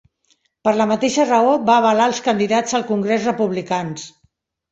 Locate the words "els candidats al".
2.11-2.87